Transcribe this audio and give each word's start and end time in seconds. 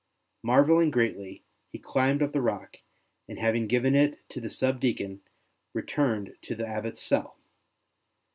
Marvelling 0.41 0.89
greatly, 0.89 1.43
he 1.71 1.77
climbed 1.77 2.23
up 2.23 2.31
the 2.33 2.41
rock, 2.41 2.77
and 3.27 3.37
having 3.37 3.67
given 3.67 3.93
it 3.93 4.17
to 4.29 4.41
the 4.41 4.49
subdeacon, 4.49 5.21
returned 5.75 6.35
to 6.41 6.55
the 6.55 6.65
Abbot's 6.67 7.03
cell. 7.03 7.37